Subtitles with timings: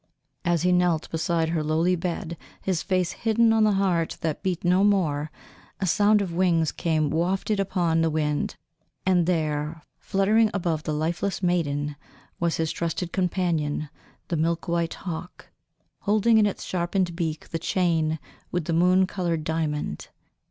[0.43, 4.63] As he knelt beside her lowly bed, his face hidden on the heart that beat
[4.65, 5.29] no more,
[5.79, 8.55] a sound of wings came wafted upon the wind,
[9.05, 11.95] and there, fluttering above the lifeless maiden,
[12.39, 13.89] was his trusted companion
[14.29, 15.49] the milk white hawk,
[15.99, 18.17] holding in its sharpened beak the chain
[18.51, 20.07] with the moon coloured diamond.